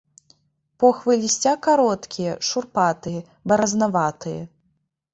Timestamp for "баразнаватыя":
3.51-4.41